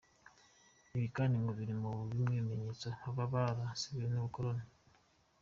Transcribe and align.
Ibi 0.95 1.07
kandi 1.15 1.35
ngo 1.41 1.51
biri 1.59 1.73
muri 1.81 2.01
bimwe 2.09 2.23
mu 2.31 2.41
bimenyetso 2.47 2.87
baba 3.15 3.25
barasigiwe 3.41 4.07
n’ubukoroni. 4.09 4.65